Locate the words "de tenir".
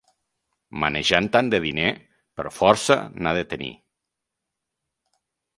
3.41-3.71